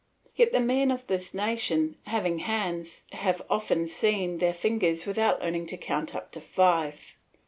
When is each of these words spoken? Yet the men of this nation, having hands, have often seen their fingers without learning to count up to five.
Yet 0.35 0.51
the 0.51 0.59
men 0.59 0.89
of 0.89 1.05
this 1.05 1.31
nation, 1.31 1.95
having 2.07 2.39
hands, 2.39 3.03
have 3.11 3.43
often 3.51 3.87
seen 3.87 4.39
their 4.39 4.51
fingers 4.51 5.05
without 5.05 5.41
learning 5.43 5.67
to 5.67 5.77
count 5.77 6.15
up 6.15 6.31
to 6.31 6.41
five. 6.41 7.15